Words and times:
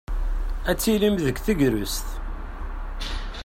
Ad 0.69 0.77
tilim 0.79 1.15
deg 1.25 1.37
teɣsert. 1.45 1.97